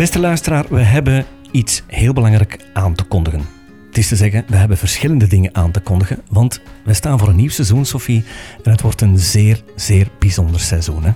Beste 0.00 0.18
luisteraar, 0.18 0.66
we 0.68 0.80
hebben 0.80 1.26
iets 1.50 1.82
heel 1.86 2.12
belangrijk 2.12 2.64
aan 2.72 2.94
te 2.94 3.04
kondigen. 3.04 3.46
Het 3.86 3.98
is 3.98 4.08
te 4.08 4.16
zeggen, 4.16 4.44
we 4.48 4.56
hebben 4.56 4.76
verschillende 4.76 5.26
dingen 5.26 5.54
aan 5.54 5.70
te 5.70 5.80
kondigen, 5.80 6.22
want 6.28 6.60
we 6.84 6.94
staan 6.94 7.18
voor 7.18 7.28
een 7.28 7.36
nieuw 7.36 7.48
seizoen, 7.48 7.84
Sophie, 7.84 8.24
en 8.62 8.70
het 8.70 8.80
wordt 8.80 9.00
een 9.00 9.18
zeer, 9.18 9.62
zeer 9.76 10.08
bijzonder 10.18 10.60
seizoen. 10.60 11.02
Hè? 11.02 11.10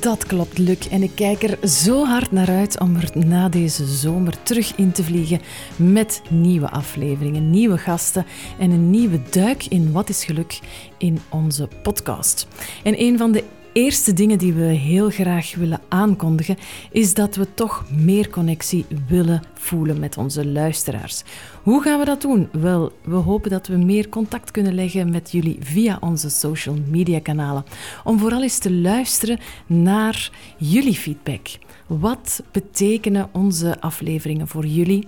Dat 0.00 0.26
klopt, 0.26 0.58
Luc. 0.58 0.88
En 0.90 1.02
ik 1.02 1.10
kijk 1.14 1.42
er 1.42 1.68
zo 1.68 2.04
hard 2.04 2.32
naar 2.32 2.48
uit 2.48 2.80
om 2.80 2.96
er 2.96 3.26
na 3.26 3.48
deze 3.48 3.86
zomer 3.86 4.42
terug 4.42 4.76
in 4.76 4.92
te 4.92 5.04
vliegen 5.04 5.40
met 5.76 6.22
nieuwe 6.30 6.70
afleveringen, 6.70 7.50
nieuwe 7.50 7.78
gasten 7.78 8.26
en 8.58 8.70
een 8.70 8.90
nieuwe 8.90 9.20
duik 9.30 9.66
in 9.66 9.92
Wat 9.92 10.08
is 10.08 10.24
Geluk 10.24 10.60
in 10.98 11.20
onze 11.28 11.68
podcast. 11.82 12.46
En 12.82 13.00
een 13.00 13.18
van 13.18 13.32
de 13.32 13.44
eerste 13.74 14.12
dingen 14.12 14.38
die 14.38 14.52
we 14.52 14.64
heel 14.64 15.10
graag 15.10 15.54
willen 15.54 15.80
aankondigen, 15.88 16.56
is 16.90 17.14
dat 17.14 17.36
we 17.36 17.54
toch 17.54 17.84
meer 17.90 18.30
connectie 18.30 18.86
willen 19.08 19.42
voelen 19.54 19.98
met 19.98 20.16
onze 20.18 20.46
luisteraars. 20.46 21.22
Hoe 21.62 21.82
gaan 21.82 21.98
we 21.98 22.04
dat 22.04 22.20
doen? 22.20 22.48
Wel, 22.52 22.92
we 23.04 23.14
hopen 23.14 23.50
dat 23.50 23.66
we 23.66 23.76
meer 23.76 24.08
contact 24.08 24.50
kunnen 24.50 24.74
leggen 24.74 25.10
met 25.10 25.32
jullie 25.32 25.56
via 25.60 25.96
onze 26.00 26.30
social 26.30 26.76
media 26.88 27.20
kanalen. 27.20 27.64
Om 28.04 28.18
vooral 28.18 28.42
eens 28.42 28.58
te 28.58 28.72
luisteren 28.72 29.38
naar 29.66 30.30
jullie 30.58 30.94
feedback. 30.94 31.48
Wat 31.86 32.42
betekenen 32.52 33.28
onze 33.32 33.80
afleveringen 33.80 34.48
voor 34.48 34.66
jullie? 34.66 35.06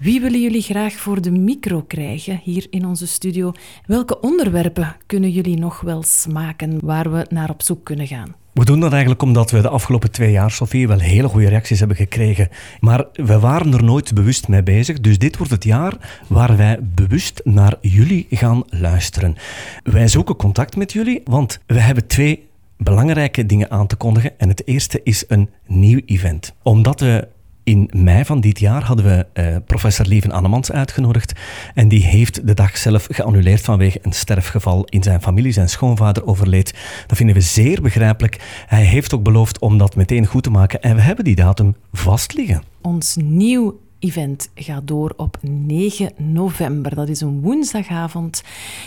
Wie 0.00 0.20
willen 0.20 0.40
jullie 0.40 0.62
graag 0.62 0.92
voor 0.92 1.20
de 1.20 1.30
micro 1.30 1.82
krijgen 1.82 2.40
hier 2.42 2.66
in 2.70 2.86
onze 2.86 3.06
studio? 3.06 3.52
Welke 3.86 4.20
onderwerpen 4.20 4.96
kunnen 5.06 5.30
jullie 5.30 5.56
nog 5.58 5.80
wel 5.80 6.02
smaken 6.02 6.78
waar 6.82 7.12
we 7.12 7.26
naar 7.28 7.50
op 7.50 7.62
zoek 7.62 7.84
kunnen 7.84 7.99
gaan? 8.06 8.34
We 8.52 8.64
doen 8.64 8.80
dat 8.80 8.90
eigenlijk 8.90 9.22
omdat 9.22 9.50
we 9.50 9.60
de 9.60 9.68
afgelopen 9.68 10.10
twee 10.10 10.30
jaar, 10.30 10.50
Sofie, 10.50 10.88
wel 10.88 10.98
hele 10.98 11.28
goede 11.28 11.48
reacties 11.48 11.78
hebben 11.78 11.96
gekregen. 11.96 12.48
Maar 12.80 13.04
we 13.12 13.38
waren 13.38 13.72
er 13.72 13.84
nooit 13.84 14.14
bewust 14.14 14.48
mee 14.48 14.62
bezig. 14.62 15.00
Dus 15.00 15.18
dit 15.18 15.36
wordt 15.36 15.52
het 15.52 15.64
jaar 15.64 16.22
waar 16.26 16.56
wij 16.56 16.78
bewust 16.82 17.40
naar 17.44 17.76
jullie 17.80 18.26
gaan 18.30 18.62
luisteren. 18.66 19.36
Wij 19.82 20.08
zoeken 20.08 20.36
contact 20.36 20.76
met 20.76 20.92
jullie, 20.92 21.20
want 21.24 21.60
we 21.66 21.80
hebben 21.80 22.06
twee 22.06 22.48
belangrijke 22.76 23.46
dingen 23.46 23.70
aan 23.70 23.86
te 23.86 23.96
kondigen. 23.96 24.38
En 24.38 24.48
het 24.48 24.66
eerste 24.66 25.00
is 25.02 25.24
een 25.28 25.50
nieuw 25.66 26.00
event. 26.06 26.54
Omdat 26.62 27.00
we 27.00 27.28
in 27.70 27.90
mei 27.92 28.24
van 28.24 28.40
dit 28.40 28.58
jaar 28.58 28.82
hadden 28.82 29.04
we 29.04 29.26
uh, 29.34 29.56
professor 29.66 30.06
Lieven 30.06 30.30
Annemans 30.30 30.72
uitgenodigd. 30.72 31.32
En 31.74 31.88
die 31.88 32.04
heeft 32.04 32.46
de 32.46 32.54
dag 32.54 32.76
zelf 32.76 33.06
geannuleerd 33.10 33.60
vanwege 33.60 33.98
een 34.02 34.12
sterfgeval 34.12 34.84
in 34.84 35.02
zijn 35.02 35.22
familie. 35.22 35.52
Zijn 35.52 35.68
schoonvader 35.68 36.26
overleed. 36.26 36.74
Dat 37.06 37.16
vinden 37.16 37.34
we 37.34 37.40
zeer 37.40 37.82
begrijpelijk. 37.82 38.64
Hij 38.66 38.84
heeft 38.84 39.14
ook 39.14 39.22
beloofd 39.22 39.58
om 39.58 39.78
dat 39.78 39.96
meteen 39.96 40.26
goed 40.26 40.42
te 40.42 40.50
maken. 40.50 40.82
En 40.82 40.94
we 40.94 41.00
hebben 41.00 41.24
die 41.24 41.34
datum 41.34 41.74
vast 41.92 42.34
liggen. 42.34 42.62
Ons 42.80 43.16
nieuw 43.16 43.80
event 43.98 44.50
gaat 44.54 44.88
door 44.88 45.12
op 45.16 45.36
9 45.42 46.12
november. 46.16 46.94
Dat 46.94 47.08
is 47.08 47.20
een 47.20 47.40
woensdagavond. 47.40 48.42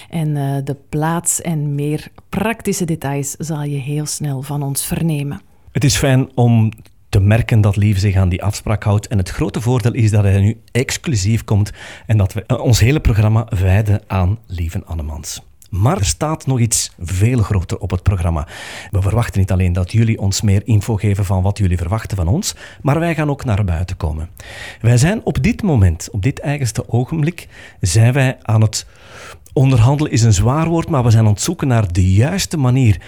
En 0.09 0.27
uh, 0.27 0.55
de 0.63 0.75
plaats 0.89 1.41
en 1.41 1.75
meer 1.75 2.07
praktische 2.29 2.85
details 2.85 3.31
zal 3.31 3.63
je 3.63 3.77
heel 3.77 4.05
snel 4.05 4.41
van 4.41 4.63
ons 4.63 4.85
vernemen. 4.85 5.41
Het 5.71 5.83
is 5.83 5.97
fijn 5.97 6.29
om 6.35 6.71
te 7.13 7.19
merken 7.19 7.61
dat 7.61 7.75
Lieve 7.75 7.99
zich 7.99 8.15
aan 8.15 8.29
die 8.29 8.43
afspraak 8.43 8.83
houdt. 8.83 9.07
En 9.07 9.17
het 9.17 9.29
grote 9.29 9.61
voordeel 9.61 9.93
is 9.93 10.11
dat 10.11 10.23
hij 10.23 10.41
nu 10.41 10.61
exclusief 10.71 11.43
komt 11.43 11.71
en 12.05 12.17
dat 12.17 12.33
we 12.33 12.61
ons 12.61 12.79
hele 12.79 12.99
programma 12.99 13.47
wijden 13.59 14.01
aan 14.07 14.37
Lieve 14.47 14.83
Annemans. 14.85 15.41
Maar 15.69 15.97
er 15.97 16.05
staat 16.05 16.45
nog 16.45 16.59
iets 16.59 16.91
veel 16.99 17.41
groter 17.41 17.77
op 17.77 17.91
het 17.91 18.03
programma. 18.03 18.47
We 18.91 19.01
verwachten 19.01 19.39
niet 19.39 19.51
alleen 19.51 19.73
dat 19.73 19.91
jullie 19.91 20.19
ons 20.19 20.41
meer 20.41 20.61
info 20.65 20.95
geven 20.95 21.25
van 21.25 21.41
wat 21.41 21.57
jullie 21.57 21.77
verwachten 21.77 22.17
van 22.17 22.27
ons, 22.27 22.55
maar 22.81 22.99
wij 22.99 23.15
gaan 23.15 23.29
ook 23.29 23.45
naar 23.45 23.63
buiten 23.63 23.97
komen. 23.97 24.29
Wij 24.81 24.97
zijn 24.97 25.21
op 25.23 25.43
dit 25.43 25.61
moment, 25.61 26.09
op 26.11 26.23
dit 26.23 26.39
eigenste 26.39 26.89
ogenblik, 26.89 27.47
zijn 27.79 28.13
wij 28.13 28.37
aan 28.41 28.61
het 28.61 28.85
onderhandelen 29.53 30.11
is 30.11 30.23
een 30.23 30.33
zwaar 30.33 30.69
woord, 30.69 30.89
maar 30.89 31.03
we 31.03 31.11
zijn 31.11 31.25
aan 31.25 31.31
het 31.31 31.41
zoeken 31.41 31.67
naar 31.67 31.93
de 31.93 32.13
juiste 32.13 32.57
manier 32.57 33.01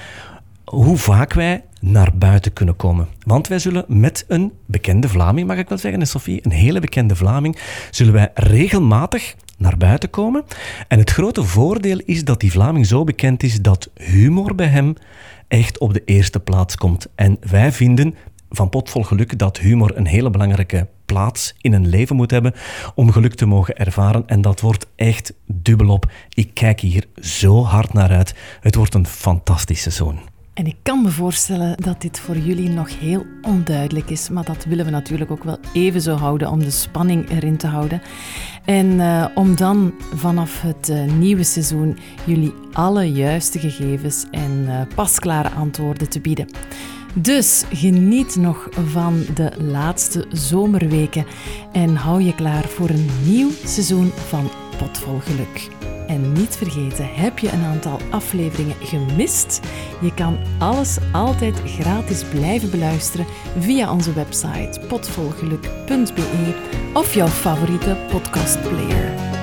hoe 0.66 0.98
vaak 0.98 1.34
wij 1.34 1.64
naar 1.82 2.12
buiten 2.18 2.54
kunnen 2.54 2.76
komen. 2.76 3.08
Want 3.26 3.48
wij 3.48 3.60
zullen 3.60 3.86
met 3.88 4.26
een 4.28 4.54
bekende 4.66 5.10
Vlaming, 5.10 5.48
mag 5.48 5.58
ik 5.58 5.70
wel 5.70 5.78
zeggen, 5.78 6.08
Sophie, 6.08 6.40
een 6.44 6.52
hele 6.52 6.80
bekende 6.80 7.16
Vlaming, 7.16 7.58
zullen 7.92 8.14
wij 8.14 8.32
regelmatig 8.34 9.36
naar 9.58 9.78
buiten 9.78 10.10
komen. 10.10 10.44
En 10.88 11.00
het 11.00 11.10
grote 11.10 11.44
voordeel 11.44 12.02
is 12.06 12.24
dat 12.24 12.40
die 12.40 12.52
Vlaming 12.52 12.86
zo 12.86 13.04
bekend 13.04 13.44
is 13.44 13.62
dat 13.62 13.90
humor 13.94 14.56
bij 14.56 14.68
hem 14.68 14.94
echt 15.48 15.78
op 15.78 15.94
de 15.94 16.02
eerste 16.06 16.40
plaats 16.40 16.76
komt. 16.76 17.08
En 17.16 17.38
wij 17.50 17.72
vinden 17.72 18.16
van 18.50 18.70
Potvol 18.70 19.04
Geluk 19.04 19.40
dat 19.40 19.58
humor 19.58 19.98
een 19.98 20.08
hele 20.08 20.30
belangrijke 20.30 20.88
plaats 21.06 21.56
in 21.62 21.74
een 21.74 21.88
leven 21.88 22.16
moet 22.16 22.32
hebben 22.32 22.54
om 22.96 23.12
geluk 23.12 23.34
te 23.34 23.46
mogen 23.46 23.78
ervaren. 23.78 24.24
En 24.28 24.42
dat 24.42 24.62
wordt 24.62 24.88
echt 24.96 25.34
dubbelop. 25.46 26.12
Ik 26.34 26.54
kijk 26.54 26.80
hier 26.80 27.06
zo 27.22 27.64
hard 27.64 27.94
naar 27.94 28.10
uit. 28.10 28.36
Het 28.60 28.76
wordt 28.76 28.94
een 28.94 29.08
fantastische 29.08 29.90
zoon. 29.90 30.20
En 30.56 30.68
ik 30.68 30.76
kan 30.84 31.02
me 31.02 31.10
voorstellen 31.10 31.78
dat 31.78 32.02
dit 32.02 32.20
voor 32.20 32.38
jullie 32.38 32.70
nog 32.70 33.00
heel 33.00 33.26
onduidelijk 33.42 34.10
is, 34.10 34.30
maar 34.30 34.46
dat 34.46 34.66
willen 34.66 34.86
we 34.86 34.92
natuurlijk 34.92 35.32
ook 35.32 35.44
wel 35.44 35.58
even 35.74 36.02
zo 36.02 36.16
houden 36.16 36.50
om 36.50 36.60
de 36.60 36.72
spanning 36.72 37.30
erin 37.30 37.58
te 37.58 37.68
houden. 37.68 38.02
En 38.66 38.86
uh, 38.86 39.26
om 39.34 39.56
dan 39.56 39.94
vanaf 40.14 40.62
het 40.62 40.90
uh, 40.90 41.14
nieuwe 41.14 41.44
seizoen 41.44 41.98
jullie 42.26 42.54
alle 42.74 43.12
juiste 43.12 43.60
gegevens 43.60 44.26
en 44.32 44.66
uh, 44.68 44.82
pasklare 44.96 45.50
antwoorden 45.50 46.10
te 46.10 46.20
bieden. 46.20 46.48
Dus 47.18 47.64
geniet 47.74 48.36
nog 48.36 48.70
van 48.86 49.26
de 49.34 49.52
laatste 49.58 50.26
zomerweken 50.32 51.26
en 51.72 51.96
hou 51.96 52.22
je 52.22 52.36
klaar 52.36 52.68
voor 52.68 52.90
een 52.90 53.10
nieuw 53.24 53.50
seizoen 53.66 54.12
van 54.28 54.50
Potvol 54.78 55.20
Geluk. 55.20 55.70
En 56.08 56.32
niet 56.32 56.56
vergeten, 56.56 57.14
heb 57.14 57.40
je 57.40 57.52
een 57.52 57.64
aantal 57.64 58.00
afleveringen 58.10 58.76
gemist? 58.80 59.60
Je 60.02 60.14
kan 60.14 60.38
alles 60.60 60.98
altijd 61.12 61.62
gratis 61.66 62.24
blijven 62.24 62.70
beluisteren 62.70 63.26
via 63.60 63.94
onze 63.94 64.14
website 64.14 64.80
potvolgeluk.be 64.88 66.54
of 66.94 67.14
jouw 67.14 67.28
favoriete 67.28 67.98
podcastplayer. 68.10 69.35